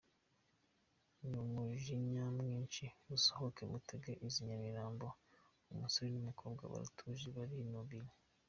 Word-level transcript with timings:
N’umujinya 1.29 2.25
mwinshi 2.37 2.83
“Musohoke 3.07 3.61
mutege 3.71 4.11
iz’i 4.25 4.41
Nyamirambo!” 4.47 5.07
umusore 5.73 6.07
n’umukobwa 6.11 6.61
baratuje 6.71 7.27
barinumiye. 7.37 8.11